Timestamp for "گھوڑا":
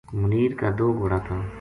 0.99-1.19